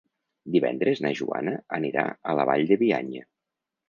Divendres 0.53 1.01
na 1.05 1.11
Joana 1.19 1.53
anirà 1.79 2.05
a 2.31 2.35
la 2.39 2.47
Vall 2.51 2.65
de 2.73 2.79
Bianya. 2.85 3.23